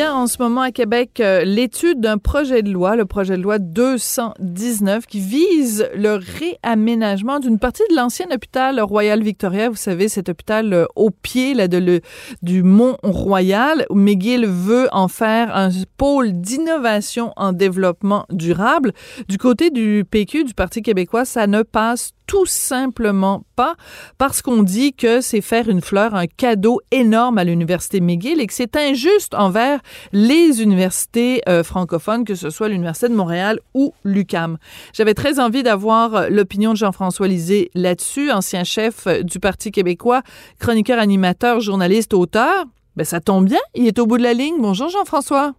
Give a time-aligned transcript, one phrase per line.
[0.00, 3.38] y a en ce moment à Québec euh, l'étude d'un projet de loi, le projet
[3.38, 9.70] de loi 219, qui vise le réaménagement d'une partie de l'ancien hôpital Royal Victoria.
[9.70, 12.00] Vous savez, cet hôpital euh, au pied là, de le,
[12.42, 13.86] du Mont Royal.
[13.88, 18.92] McGill veut en faire un pôle d'innovation en développement durable.
[19.28, 23.74] Du côté du PQ, du Parti québécois, ça ne passe tout simplement pas
[24.18, 28.46] parce qu'on dit que c'est faire une fleur un cadeau énorme à l'université McGill et
[28.46, 29.80] que c'est injuste envers
[30.12, 34.58] les universités euh, francophones, que ce soit l'université de Montréal ou l'UCAM.
[34.92, 40.22] J'avais très envie d'avoir l'opinion de Jean-François Lisée là-dessus, ancien chef du Parti québécois,
[40.58, 42.64] chroniqueur, animateur, journaliste, auteur.
[42.96, 44.56] Ben ça tombe bien, il est au bout de la ligne.
[44.58, 45.52] Bonjour Jean-François.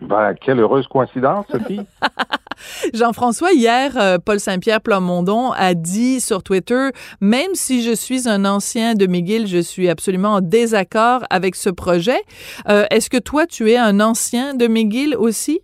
[0.00, 1.80] Ben, quelle heureuse coïncidence, Sophie.
[2.94, 6.90] Jean-François, hier, euh, Paul Saint-Pierre Plamondon a dit sur Twitter,
[7.20, 11.70] même si je suis un ancien de McGill, je suis absolument en désaccord avec ce
[11.70, 12.20] projet.
[12.68, 15.60] Euh, est-ce que toi, tu es un ancien de McGill aussi?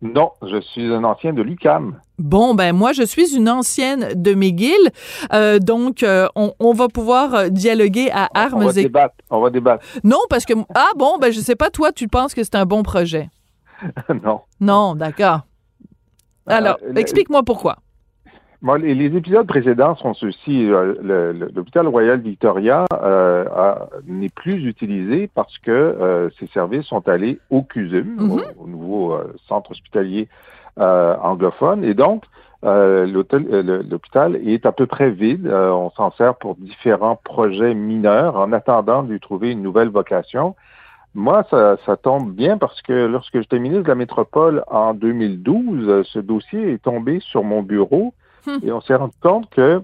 [0.00, 2.00] Non, je suis un ancien de l'UCAM.
[2.18, 4.90] Bon, ben moi, je suis une ancienne de McGill,
[5.32, 9.84] euh, donc on, va pouvoir dialoguer à armes on va débattre, on va débattre.
[10.02, 12.66] Non, parce que ah bon, ben je sais pas, toi, tu penses que c'est un
[12.66, 13.30] bon projet
[14.24, 14.40] Non.
[14.60, 15.42] Non, d'accord.
[16.46, 17.76] Alors, euh, explique-moi pourquoi.
[18.78, 20.70] les, épisodes précédents sont ceux-ci.
[20.70, 23.44] Euh, l'hôpital Royal Victoria euh,
[24.06, 29.18] n'est plus utilisé parce que ses services sont allés au CUSUM, au, nouveau
[29.48, 30.28] centre hospitalier
[30.76, 31.84] anglophone.
[31.84, 32.24] Et donc,
[32.62, 35.48] l'hôpital est à peu près vide.
[35.48, 40.56] on s'en sert pour différents projets mineurs en attendant de lui trouver une nouvelle vocation.
[41.14, 45.88] Moi, ça, ça, tombe bien parce que lorsque j'étais ministre de la Métropole en 2012,
[45.88, 48.14] euh, ce dossier est tombé sur mon bureau
[48.46, 48.58] hmm.
[48.62, 49.82] et on s'est rendu compte que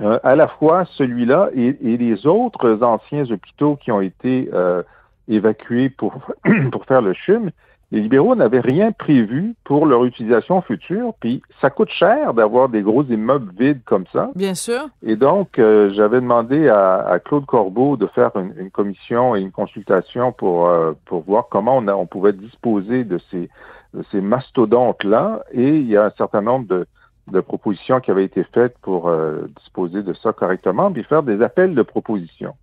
[0.00, 4.82] euh, à la fois celui-là et, les autres anciens hôpitaux qui ont été euh,
[5.28, 6.14] évacués pour,
[6.72, 7.50] pour faire le CHUM
[7.90, 12.82] les libéraux n'avaient rien prévu pour leur utilisation future, puis ça coûte cher d'avoir des
[12.82, 14.30] gros immeubles vides comme ça.
[14.34, 14.88] Bien sûr.
[15.02, 20.32] Et donc, euh, j'avais demandé à, Claude Corbeau de faire une, commission et une consultation
[20.32, 23.48] pour, euh, pour voir comment on, on pouvait disposer de ces,
[23.94, 25.44] de ces mastodontes-là.
[25.52, 26.86] Et il y a un certain nombre de,
[27.30, 31.42] de propositions qui avaient été faites pour euh, disposer de ça correctement, puis faire des
[31.42, 32.54] appels de propositions.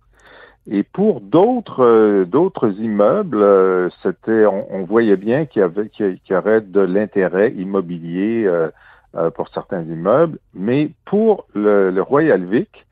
[0.68, 6.18] Et pour d'autres euh, d'autres immeubles, euh, c'était on, voyait bien qu'il y avait qu'il
[6.28, 8.70] y aurait de l'intérêt immobilier euh,
[9.30, 12.84] pour certains immeubles, mais pour le, Royal Vic,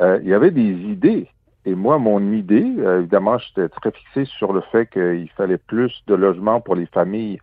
[0.00, 1.28] il y avait des idées.
[1.66, 2.66] Et moi, mon idée,
[2.98, 7.38] évidemment, j'étais très fixé sur le fait qu'il fallait plus de logements pour les familles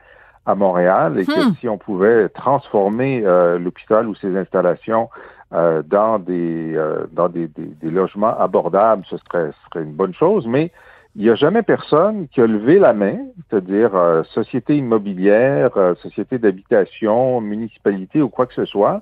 [0.46, 1.56] à Montréal et que hmm.
[1.62, 3.22] si on pouvait transformer
[3.58, 5.10] l'hôpital ou ses installations
[5.56, 10.14] euh, dans des euh, dans des, des, logements abordables, ce serait, ce serait une bonne
[10.14, 10.70] chose, mais
[11.16, 15.72] il n'y a jamais personne qui a levé la main, c'est-à-dire euh, société immobilière,
[16.02, 19.02] société d'habitation, municipalité ou quoi que ce soit,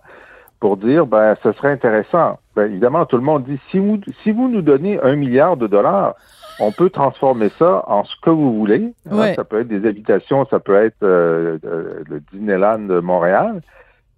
[0.59, 2.37] pour dire ben ce serait intéressant.
[2.55, 5.65] Ben, évidemment, tout le monde dit si vous si vous nous donnez un milliard de
[5.65, 6.13] dollars,
[6.59, 8.93] on peut transformer ça en ce que vous voulez.
[9.09, 13.63] Hein, ça peut être des habitations, ça peut être le Disneyland de Montréal.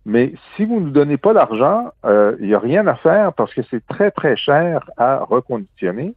[0.05, 3.33] Mais si vous ne nous donnez pas l'argent, euh, il n'y a rien à faire
[3.33, 6.13] parce que c'est très, très cher à reconditionner.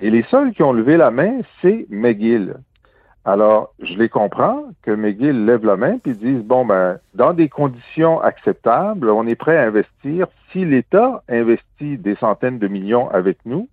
[0.00, 2.54] Et les seuls qui ont levé la main, c'est McGill.
[3.24, 7.48] Alors, je les comprends que McGill lève la main puis disent, bon, ben, dans des
[7.48, 13.38] conditions acceptables, on est prêt à investir si l'État investit des centaines de millions avec
[13.44, 13.68] nous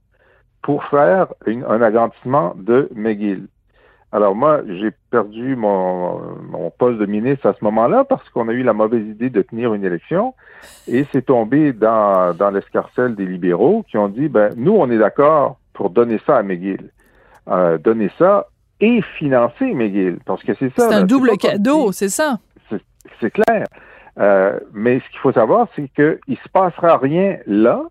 [0.62, 3.48] pour faire un agrandissement de McGill.
[4.12, 8.54] Alors moi, j'ai perdu mon, mon, poste de ministre à ce moment-là parce qu'on a
[8.54, 10.34] eu la mauvaise idée de tenir une élection
[10.88, 14.98] et c'est tombé dans, dans l'escarcelle des libéraux qui ont dit, ben nous, on est
[14.98, 16.90] d'accord pour donner ça à McGill.
[17.48, 18.48] Euh, donner ça
[18.80, 20.90] et financer McGill, parce que c'est ça.
[20.90, 22.40] C'est un double cadeau, c'est ça.
[23.20, 23.66] C'est clair.
[24.20, 27.84] Euh, mais ce qu'il faut savoir, c'est qu'il ne se passera rien là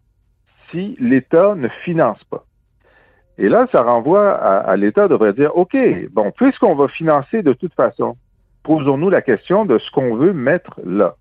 [0.70, 2.44] si l'État ne finance pas.
[3.38, 5.76] Et là, ça renvoie à, l'État devrait dire, OK,
[6.10, 8.16] bon, puisqu'on va financer de toute façon,
[8.64, 11.14] posons-nous la question de ce qu'on veut mettre là.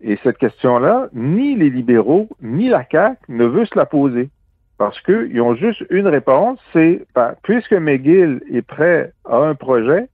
[0.00, 4.30] Et cette question-là, ni les libéraux, ni la CAQ ne veulent se la poser.
[4.78, 7.04] Parce qu'ils ont juste une réponse, c'est
[7.42, 10.08] puisque McGill est prêt à un projet,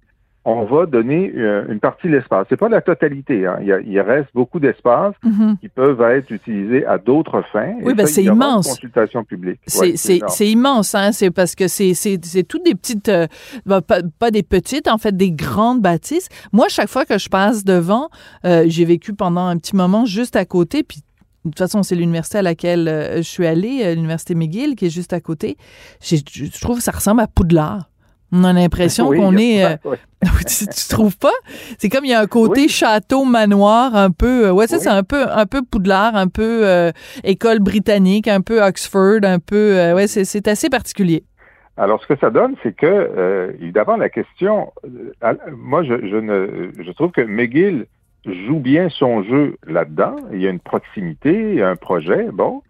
[0.45, 2.47] on va donner euh, une partie de l'espace.
[2.51, 3.47] C'est pas la totalité.
[3.47, 3.59] Hein.
[3.63, 5.57] Il, reste beaucoup d'espaces Mhm.
[5.59, 7.75] qui peuvent être utilisés à d'autres fins.
[7.83, 8.69] Oui, ben, c'est immense.
[8.69, 9.61] Consultation publique.
[9.67, 11.13] C'est Ouais, immense, hein?
[11.13, 11.95] C'est parce que c'est
[12.47, 13.27] toutes des petites, euh,
[13.65, 16.29] ben, pas, pas des petites, en fait, des grandes bâtisses.
[16.53, 18.11] Moi, chaque fois que je passe devant,
[18.45, 20.99] euh, j'ai vécu pendant un petit moment juste à côté, puis
[21.45, 25.13] de toute façon, c'est l'université à laquelle je suis allée, l'université McGill, qui est juste
[25.13, 25.57] à côté.
[26.03, 27.91] Je trouve que ça ressemble à Poudlard.
[28.33, 29.65] On a l'impression Oui, qu'on est...
[29.65, 29.77] euh,
[30.47, 31.33] tu, tu trouves pas?
[31.79, 32.69] C'est comme il y a un côté Oui.
[32.69, 34.47] château, manoir, un peu.
[34.47, 36.91] euh, Ouais, ça, c'est un peu, un peu Poudlard, un peu euh,
[37.23, 39.79] école britannique, un peu Oxford, un peu.
[39.79, 41.25] euh, ouais, c'est, c'est assez particulier.
[41.77, 44.73] Alors, ce que ça donne, c'est que, évidemment, la question,
[45.57, 47.87] moi, je, je, ne, je trouve que McGill
[48.25, 50.17] joue bien son jeu là-dedans.
[50.33, 52.63] Il y a une proximité, il y a un projet, bon,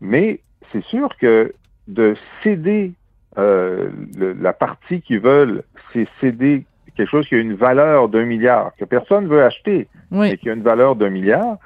[0.00, 0.40] mais
[0.72, 1.52] c'est sûr que
[1.88, 2.14] de
[2.44, 2.92] céder
[3.38, 3.88] euh,
[4.18, 5.62] le- la partie qu'ils veulent,
[5.92, 6.64] c'est céder
[6.96, 10.30] quelque chose qui a une valeur d'un milliard, que personne veut acheter, Oui.
[10.30, 11.56] mais qui a une valeur d'un milliard,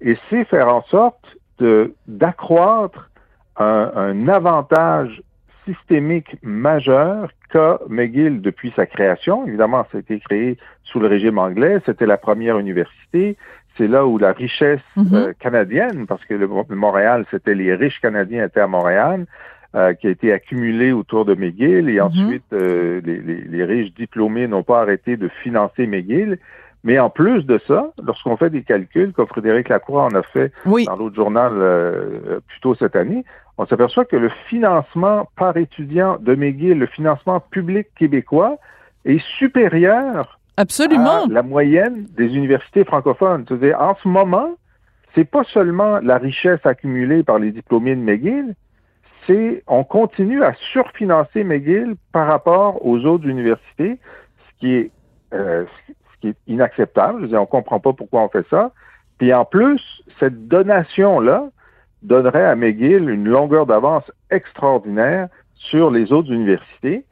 [0.00, 1.24] et c'est faire en sorte
[2.08, 3.10] d'accroître
[3.56, 5.22] un, un avantage
[5.66, 9.46] systémique majeur qu'a McGill depuis sa création.
[9.46, 13.36] Évidemment, ça a été créé sous le régime anglais, c'était la première université,
[13.76, 15.14] c'est là où la richesse Mhm.
[15.14, 19.26] euh, canadienne, parce que le, le Montréal, c'était les riches Canadiens étaient à Montréal,
[19.74, 22.00] euh, qui a été accumulée autour de McGill, et Mhm.
[22.02, 26.38] ensuite euh, les, les- les riches diplômés n'ont pas arrêté de financer McGill.
[26.86, 30.52] Mais en plus de ça, lorsqu'on fait des calculs, comme Frédéric Lacroix en a fait
[30.66, 30.84] Oui.
[30.84, 33.24] dans l'autre journal euh, plus tôt cette année,
[33.56, 38.58] on s'aperçoit que le financement par étudiant de McGill, le financement public québécois,
[39.06, 41.24] est supérieur Absolument.
[41.24, 43.44] à la moyenne des universités francophones.
[43.48, 44.50] C'est-à-dire, en ce moment,
[45.14, 48.54] c'est pas seulement la richesse accumulée par les diplômés de McGill,
[49.26, 53.98] c'est on continue à surfinancer McGill par rapport aux autres universités,
[54.38, 54.90] ce qui est
[55.32, 57.18] euh, ce qui est inacceptable.
[57.18, 58.72] Je veux dire, on comprend pas pourquoi on fait ça.
[59.18, 59.80] Puis en plus,
[60.20, 61.48] cette donation-là
[62.02, 67.04] donnerait à McGill une longueur d'avance extraordinaire sur les autres universités.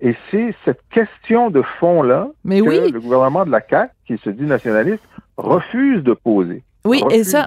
[0.00, 2.92] Et c'est cette question de fond-là que oui.
[2.92, 5.02] le gouvernement de la CAQ, qui se dit nationaliste,
[5.36, 6.62] refuse de poser.
[6.88, 7.46] Oui, et ça.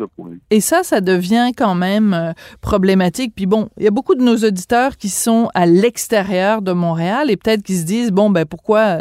[0.50, 3.34] Et ça, ça devient quand même euh, problématique.
[3.36, 7.32] Puis bon, il y a beaucoup de nos auditeurs qui sont à l'extérieur de Montréal
[7.32, 9.00] et peut-être qui se disent, bon, ben pourquoi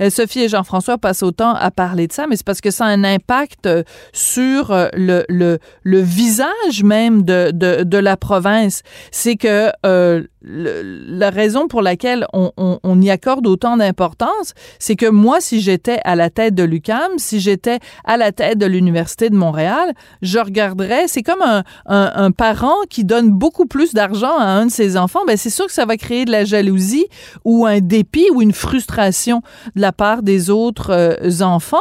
[0.00, 2.26] euh, Sophie et Jean-François passent autant à parler de ça?
[2.26, 3.82] Mais c'est parce que ça a un impact euh,
[4.12, 8.82] sur euh, le, le, le visage même de, de, de la province.
[9.10, 14.54] C'est que euh, le- la raison pour laquelle on, on, on y accorde autant d'importance,
[14.78, 18.58] c'est que moi, si j'étais à la tête de l'UCAM, si j'étais à la tête
[18.58, 19.92] de l'Université de Montréal,
[20.22, 24.66] je regarderais, c'est comme un, un, un parent qui donne beaucoup plus d'argent à un
[24.66, 27.06] de ses enfants, ben c'est sûr que ça va créer de la jalousie
[27.44, 29.42] ou un dépit ou une frustration
[29.74, 31.76] de la part des autres euh, enfants.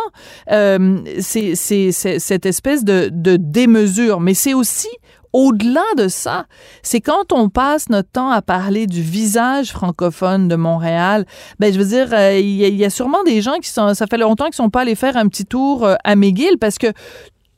[0.51, 4.87] Euh, c'est cette espèce de, de démesure, mais c'est aussi
[5.37, 6.45] au-delà de ça,
[6.81, 11.25] c'est quand on passe notre temps à parler du visage francophone de Montréal,
[11.59, 14.17] ben je veux dire, euh, il y, a- sûrement des gens qui sont, ça fait
[14.17, 16.87] longtemps qu'ils sont pas allés faire un petit tour euh, à McGill parce que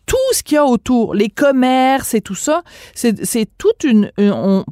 [0.06, 2.64] tout ce qu'il y a autour, les commerces et tout ça,
[2.96, 4.12] c'est toute une,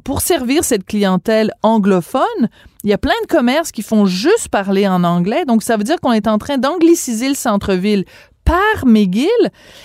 [0.04, 2.48] pour servir cette clientèle anglophone.
[2.82, 5.84] Il y a plein de commerces qui font juste parler en anglais, donc ça veut
[5.84, 8.04] dire qu'on est en train d'angliciser le centre-ville
[8.48, 9.28] par McGill.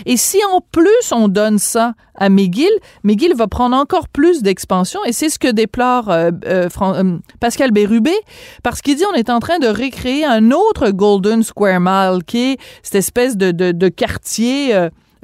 [0.05, 2.71] Et si en plus on donne ça à McGill,
[3.03, 5.01] McGill va prendre encore plus d'expansion.
[5.05, 8.15] Et c'est ce que déplore euh, euh, euh, Pascal Bérubé,
[8.63, 12.53] parce qu'il dit on est en train de recréer un autre Golden Square Mile, qui
[12.53, 14.73] est cette espèce de, de, de quartier.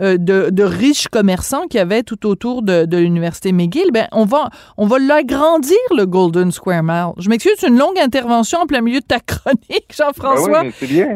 [0.01, 4.07] Euh, de, de riches commerçants qu'il y avait tout autour de, de l'université McGill, ben
[4.11, 7.13] on va on va l'agrandir le Golden Square Mile.
[7.17, 10.63] Je m'excuse, c'est une longue intervention en plein milieu de ta chronique, Ben oui, Jean-François.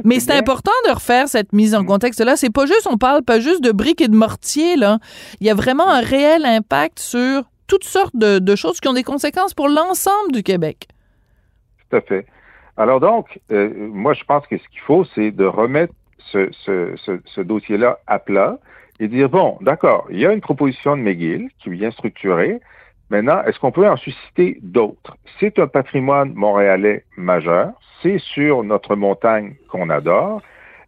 [0.04, 1.88] mais c'est important de refaire cette mise en Mm.
[1.88, 2.36] contexte-là.
[2.36, 5.00] C'est pas juste, on parle pas juste de briques et de mortier, là.
[5.42, 8.94] Il y a vraiment un réel impact sur toutes sortes de, de choses qui ont
[8.94, 10.88] des conséquences pour l'ensemble du Québec.
[11.90, 12.26] Tout à fait.
[12.78, 15.94] Alors donc, euh, moi, je pense que ce qu'il faut, c'est de remettre
[16.32, 18.58] ce, ce, ce, ce dossier-là à plat
[19.04, 22.60] et dire, bon, d'accord, il y a une proposition de McGill qui vient structurer.
[23.10, 25.18] Maintenant, est-ce qu'on peut en susciter d'autres?
[25.40, 27.72] C'est un patrimoine montréalais majeur.
[28.02, 30.42] C'est sur notre montagne qu'on adore.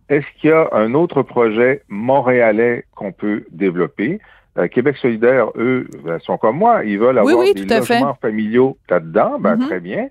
[0.09, 4.19] Est-ce qu'il y a un autre projet montréalais qu'on peut développer?
[4.57, 6.85] Euh, Québec solidaire, eux, ben, sont comme moi.
[6.85, 7.79] Ils veulent avoir oui, des fait.
[7.79, 9.37] logements familiaux là-dedans.
[9.39, 9.65] Ben, Mhm.
[9.67, 10.07] Très bien.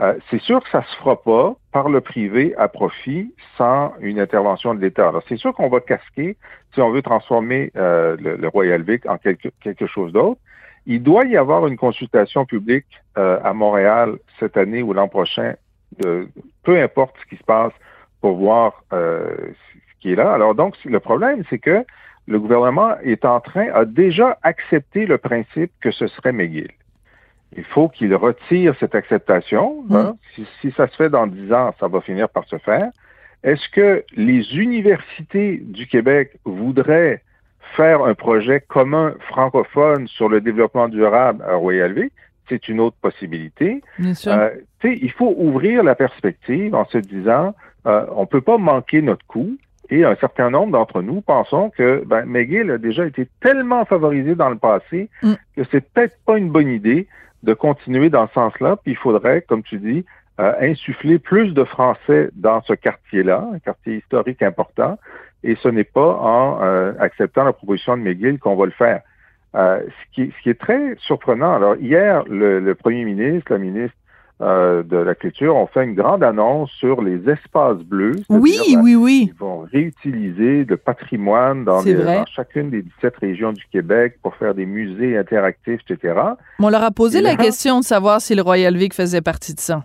[0.00, 4.20] Euh, c'est sûr que ça se fera pas par le privé à profit sans une
[4.20, 5.08] intervention de l'État.
[5.08, 6.36] Alors, c'est sûr qu'on va casquer
[6.72, 10.40] si on veut transformer euh, le, le Royal Vic en quelque, chose d'autre.
[10.86, 12.86] Il doit y avoir une consultation publique
[13.16, 15.54] euh, à Montréal cette année ou l'an prochain,
[15.98, 17.72] peu importe ce qui se passe
[18.20, 20.32] pour voir ce qui est là.
[20.32, 21.84] Alors donc, le problème, c'est que
[22.26, 26.70] le gouvernement est en train, a déjà accepté le principe que ce serait McGill.
[27.56, 29.84] Il faut qu'il retire cette acceptation.
[29.90, 30.14] Hein.
[30.36, 30.42] Mm.
[30.60, 32.90] Si, ça se fait dans dix ans, ça va finir par se faire.
[33.42, 37.22] Est-ce que les universités du Québec voudraient
[37.76, 42.10] faire un projet commun francophone sur le développement durable à Royal V?
[42.48, 43.82] C'est une autre possibilité.
[43.98, 44.32] Bien sûr.
[44.32, 44.50] Euh,
[44.84, 47.54] il faut ouvrir la perspective en se disant,
[47.86, 49.56] euh, on ne peut pas manquer notre coup.
[49.90, 54.34] Et un certain nombre d'entre nous pensons que ben, McGill a déjà été tellement favorisé
[54.34, 55.32] dans le passé mm.
[55.56, 57.06] que c'est peut-être pas une bonne idée
[57.42, 58.76] de continuer dans ce sens-là.
[58.76, 60.04] Puis il faudrait, comme tu dis,
[60.40, 64.98] euh, insuffler plus de Français dans ce quartier-là, un quartier historique important.
[65.44, 69.02] Et ce n'est pas en euh, acceptant la proposition de McGill qu'on va le faire.
[69.54, 69.80] Euh,
[70.14, 71.54] ce, qui, est très surprenant.
[71.54, 73.96] Alors hier, le, le premier ministre, la ministre
[74.40, 78.14] euh, de la culture ont fait une grande annonce sur les espaces bleus.
[78.28, 79.30] Oui, oui, oui.
[79.32, 81.82] Ils vont réutiliser le patrimoine dans,
[82.26, 86.20] chacune des 17 régions du Québec pour faire des musées interactifs, etc.
[86.60, 89.60] On leur a posé la question de savoir si le Royal Vic faisait partie de
[89.60, 89.84] ça.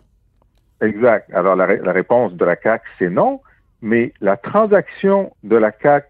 [0.81, 1.31] Exact.
[1.33, 3.39] Alors, la, la réponse de la CAC, c'est non,
[3.81, 6.05] mais la transaction de la CAC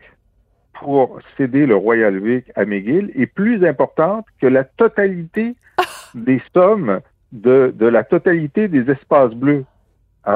[0.74, 5.84] pour céder le Royal Vic à McGill est plus importante que la totalité ah!
[6.14, 7.00] des sommes
[7.34, 9.66] de, de la totalité des espaces bleus.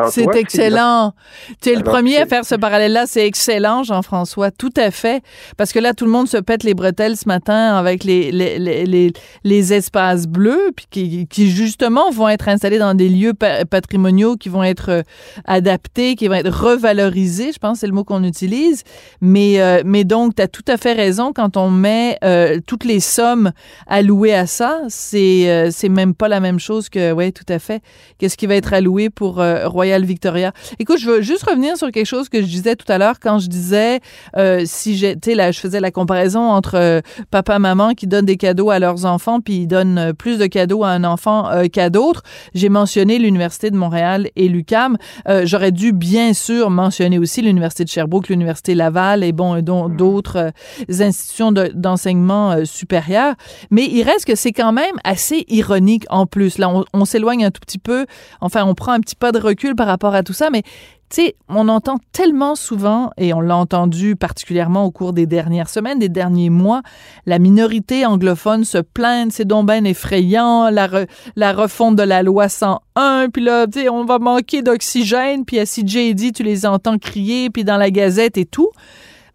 [0.10, 1.14] C'est excellent.
[1.62, 3.06] Tu es le premier à faire ce parallèle-là.
[3.08, 4.52] C'est excellent, Jean-François.
[4.52, 5.24] Tout à fait.
[5.56, 8.60] Parce que là, tout le monde se pète les bretelles ce matin avec les, les,
[8.60, 9.14] les,
[9.44, 14.50] les, espaces bleus, puis qui, qui, justement vont être installés dans des lieux patrimoniaux qui
[14.50, 15.02] vont être euh,
[15.46, 17.54] adaptés, qui vont être revalorisés.
[17.54, 18.84] Je pense que c'est le mot qu'on utilise.
[19.22, 21.32] Mais, euh, mais donc, tu as tout à fait raison.
[21.34, 23.52] Quand on met euh, toutes les sommes
[23.88, 27.82] allouées à ça, c'est c'est même pas la même chose que, oui, tout à fait.
[28.18, 29.42] Qu'est-ce qui va être alloué pour
[29.78, 30.54] Royal Victoria.
[30.80, 33.38] Écoute, je veux juste revenir sur quelque chose que je disais tout à l'heure quand
[33.38, 34.00] je disais
[34.36, 38.38] euh, si sais, là, je faisais la comparaison entre euh, papa, maman qui donnent des
[38.38, 41.92] cadeaux à leurs enfants puis ils donnent euh, plus de cadeaux à un enfant qu'à
[41.92, 42.24] d'autres.
[42.56, 44.98] J'ai mentionné l'université de Montréal et l'UCAM.
[45.44, 49.96] J'aurais dû bien sûr mentionner aussi l'université de Sherbrooke, l'université Laval et bon, mm.
[49.96, 50.52] d'autres
[50.90, 53.36] institutions d'enseignement supérieur.
[53.70, 56.58] Mais il reste que c'est quand même assez ironique en plus.
[56.58, 58.06] Là, on, on s'éloigne un tout petit peu.
[58.42, 60.64] Enfin, on prend un petit pas de recul par rapport à tout ça, mais
[61.10, 65.70] tu sais, on entend tellement souvent, et on l'a entendu particulièrement au cours des dernières
[65.70, 66.82] semaines, des derniers mois,
[67.26, 70.90] la minorité anglophone se plaindre, c'est donc bien effrayant, la,
[71.38, 75.60] la refonte de la loi 101, puis là, tu sais, on va manquer d'oxygène, puis
[75.60, 78.70] à CJD, tu les entends crier, puis dans la gazette et tout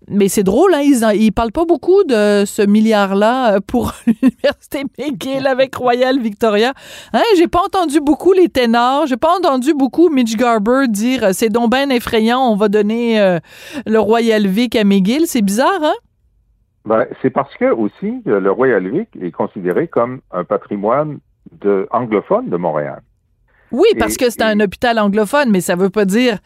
[0.08, 4.84] mais c'est drôle, hein, ils, ils parlent pas beaucoup de ce milliard-là euh, pour l'université
[4.98, 6.72] McGill avec Royal Victoria.
[7.12, 11.48] Hein, j'ai pas entendu beaucoup les ténors, j'ai pas entendu beaucoup Mitch Garber dire c'est
[11.48, 13.38] donc bien effrayant, on va donner euh,
[13.86, 15.26] le Royal Vic à McGill.
[15.26, 15.94] C'est bizarre, hein?
[16.84, 21.18] Ben, c'est parce que aussi le Royal Vic est considéré comme un patrimoine
[21.60, 23.02] de, anglophone de Montréal.
[23.72, 26.38] Oui, parce que c'est un hôpital anglophone, mais ça veut pas dire.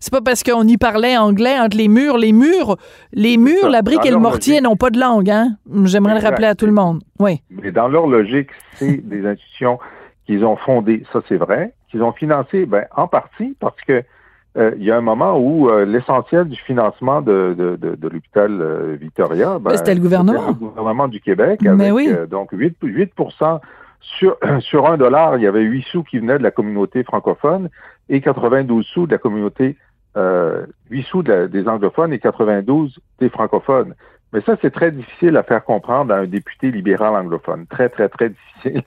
[0.00, 2.16] C'est pas parce qu'on y parlait anglais entre les murs.
[2.16, 2.76] Les murs,
[3.12, 5.56] les murs, la brique et le mortier n'ont pas de langue, hein?
[5.84, 7.02] J'aimerais le rappeler à tout le monde.
[7.18, 7.42] Oui.
[7.50, 9.78] Mais dans leur logique, c'est des institutions
[10.26, 14.02] qu'ils ont fondées, ça c'est vrai, qu'ils ont financées ben, en partie parce que
[14.56, 18.50] euh, il y a un moment où euh, l'essentiel du financement de, de, de, l'hôpital
[18.60, 20.48] euh, Victoria, ben, c'était le gouvernement.
[20.48, 22.12] le gouvernement du Québec, avec oui.
[22.28, 23.12] donc 8, 8
[24.60, 27.68] sur, un dollar, il y avait 8 sous qui venaient de la communauté francophone
[28.08, 29.76] et 92 sous de la communauté,
[30.16, 33.94] euh, 8 sous des anglophones et 92 des francophones.
[34.32, 37.66] Mais ça, c'est très difficile à faire comprendre à un député libéral anglophone.
[37.66, 38.82] Très, très, très difficile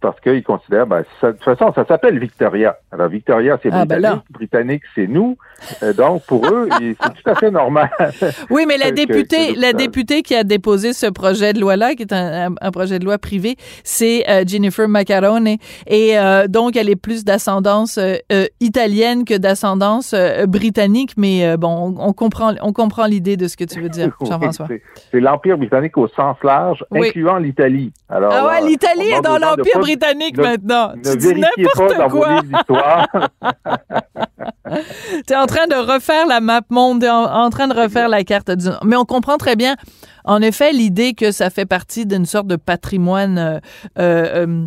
[0.00, 2.76] parce qu'ils considèrent, ben, de toute façon, ça s'appelle Victoria.
[2.90, 5.36] Alors, Victoria, c'est ah, ben britannique, britannique, c'est nous.
[5.82, 7.90] Euh, donc, pour eux, c'est tout à fait normal.
[8.50, 12.12] Oui, mais la députée, la députée qui a déposé ce projet de loi-là, qui est
[12.12, 15.58] un, projet de loi privé, c'est euh, Jennifer Macaroni.
[15.86, 17.98] Et euh, donc, elle est plus d'ascendance
[18.60, 20.14] italienne que d'ascendance
[20.46, 24.68] britannique, mais bon, on, comprend, on comprend l'idée de ce que tu veux dire, Jean-François.
[25.10, 27.92] c'est l'Empire britannique au sens large, incluant l'Italie.
[28.08, 30.92] Alors, ah ouais, l'Italie est dans l'Empire britannique maintenant.
[30.96, 32.40] Ne tu dis n'importe quoi.
[35.26, 38.24] tu es en train de refaire la map monde, en, en train de refaire la
[38.24, 38.68] carte du...
[38.84, 39.76] Mais on comprend très bien,
[40.24, 43.60] en effet, l'idée que ça fait partie d'une sorte de patrimoine euh,
[43.98, 44.66] euh,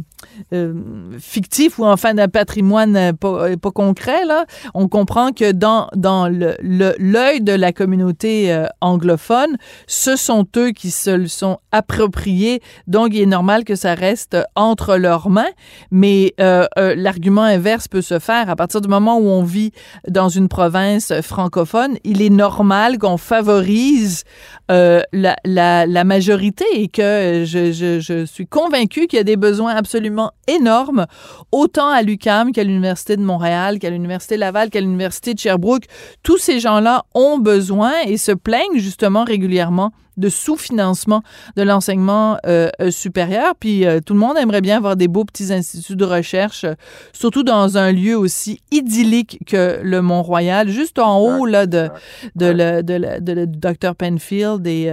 [0.53, 0.73] euh,
[1.19, 6.59] fictif ou enfin d'un patrimoine pas, pas, concret, là, on comprend que dans, dans l'œil
[6.59, 13.21] le, de la communauté anglophone, ce sont eux qui se le sont appropriés, donc il
[13.21, 15.43] est normal que ça reste entre leurs mains,
[15.91, 18.49] mais l'argument inverse peut se faire.
[18.49, 19.71] À partir du moment où on vit
[20.07, 24.23] dans une province francophone, il est normal qu'on favorise
[24.71, 29.75] euh, la, la, la, majorité et que je, suis convaincue qu'il y a des besoins
[29.75, 31.05] absolument énormes,
[31.51, 35.85] autant à l'UCAM qu'à l'Université de Montréal, qu'à l'Université Laval, qu'à l'Université de Sherbrooke.
[36.23, 41.21] Tous ces gens-là ont besoin et se plaignent justement régulièrement de sous-financement
[41.55, 43.53] de l'enseignement euh, euh, supérieur.
[43.59, 46.65] Puis euh, tout le monde aimerait bien avoir des beaux petits instituts de recherche,
[47.13, 51.89] surtout dans un lieu aussi idyllique que le Mont-Royal, juste en haut là de
[52.35, 54.91] de, le, de, de, Dr Penfield et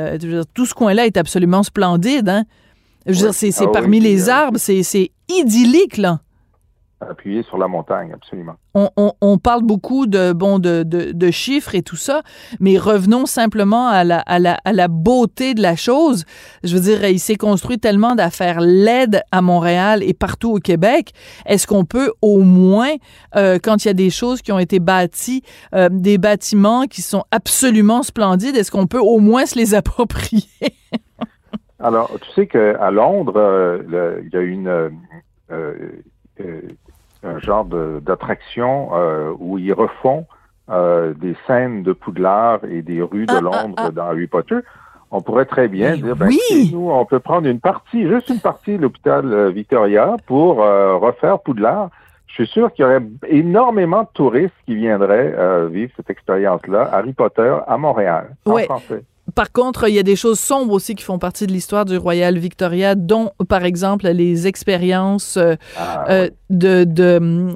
[0.54, 2.28] tout ce coin-là est absolument splendide.
[2.28, 2.44] Hein?
[3.06, 6.20] Je veux dire, c'est ah parmi les arbres, c'est idyllique là
[7.08, 8.54] appuyé sur la montagne, absolument.
[8.74, 12.22] On, on, on, parle beaucoup de, bon, de, de, de, chiffres et tout ça,
[12.60, 16.24] mais revenons simplement à la, à, la, à la beauté de la chose.
[16.64, 21.12] Je veux dire, il s'est construit tellement d'affaires laides à Montréal et partout au Québec.
[21.46, 22.92] Est-ce qu'on peut au moins,
[23.36, 25.42] euh, quand il y a des choses qui ont été bâties,
[25.74, 30.46] euh, des bâtiments qui sont absolument splendides, est-ce qu'on peut au moins se les approprier?
[31.78, 34.90] Alors, tu sais qu'à Londres, euh, il y a une...
[36.40, 36.62] Euh,
[37.22, 40.26] un genre d'attraction euh, où ils refont
[40.70, 43.90] euh, des scènes de Poudlard et des rues de ah, ah, Londres ah.
[43.90, 44.58] dans Harry Potter.
[45.10, 46.30] On pourrait très bien dire, ben,
[46.72, 51.38] nous, on peut prendre une partie, juste une partie de l'hôpital euh, Victoria pour refaire
[51.40, 51.90] Poudlard.
[52.28, 57.12] Je suis sûr qu'il y aurait énormément de touristes qui viendraient vivre cette expérience-là, Harry
[57.12, 59.04] Potter à Montréal, en français.
[59.34, 61.96] Par contre, il y a des choses sombres aussi qui font partie de l'histoire du
[61.96, 65.38] Royal Victoria, dont, par exemple, les expériences
[65.76, 67.48] ah, de, de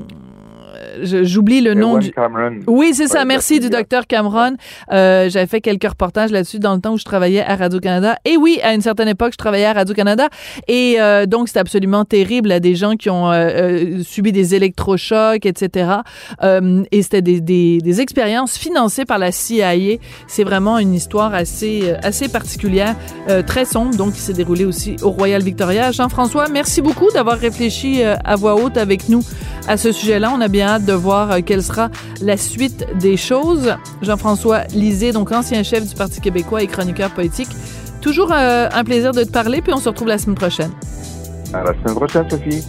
[1.03, 2.13] j'oublie le nom du.
[2.67, 3.25] Oui, c'est ça.
[3.25, 4.57] Merci du docteur Cameron.
[4.93, 8.17] Euh, J'avais fait quelques reportages là-dessus dans le temps où je travaillais à Radio Canada.
[8.25, 10.29] Et oui, à une certaine époque, je travaillais à Radio Canada.
[10.69, 14.55] Et euh, donc, c'était absolument terrible à des gens qui ont euh, euh subi des
[14.55, 15.91] électrochocs, etc.
[16.43, 19.99] Euh, et c'était des, des, des, expériences financées par la CIA.
[20.27, 22.95] C'est vraiment une histoire assez euh, assez particulière,
[23.47, 25.91] très sombre, donc qui s'est déroulée aussi au Royal Victoria.
[25.91, 29.23] Jean-François, merci beaucoup d'avoir réfléchi à voix haute avec nous
[29.67, 30.33] à ce sujet-là.
[30.35, 33.75] On a bien de voir euh, quelle sera la suite des choses.
[34.03, 37.49] Jean-François Lisée, donc ancien chef du Parti québécois et chroniqueur politique.
[38.01, 40.71] Toujours euh, un plaisir de te parler, puis on se retrouve la semaine prochaine.
[41.53, 42.65] À la semaine prochaine, Sophie.